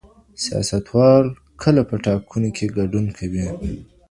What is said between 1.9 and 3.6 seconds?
ټاکنو کي ګډون کوي؟